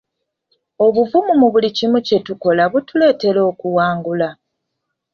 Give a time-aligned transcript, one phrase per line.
[0.85, 4.29] Obuvumu mu buli kimu kye tukola bwe butuleetera okuwangula.